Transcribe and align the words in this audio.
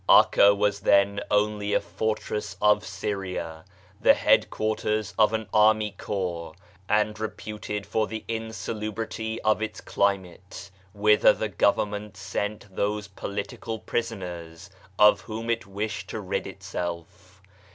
*Akka 0.09 0.55
was 0.55 0.79
then 0.79 1.19
only 1.29 1.73
a 1.75 1.79
fortress 1.79 2.57
of 2.59 2.83
Syria, 2.83 3.65
the 4.01 4.15
headquarters 4.15 5.13
of 5.19 5.31
an 5.31 5.47
army 5.53 5.91
corps, 5.91 6.55
and 6.89 7.19
reputed 7.19 7.85
for 7.85 8.07
the 8.07 8.25
insalubrity 8.27 9.37
of 9.45 9.61
its 9.61 9.79
climate, 9.79 10.71
whither 10.93 11.33
the 11.33 11.49
government 11.49 12.17
sent 12.17 12.75
those 12.75 13.07
politi 13.09 13.63
cal 13.63 13.77
prisoners 13.77 14.71
of 14.97 15.21
whom 15.21 15.51
it 15.51 15.67
wished 15.67 16.09
to 16.09 16.19
rid 16.19 16.47
itself. 16.47 17.39